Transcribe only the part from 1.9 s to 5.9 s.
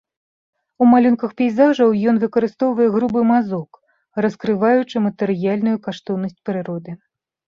ён выкарыстоўвае грубы мазок, раскрываючы матэрыяльную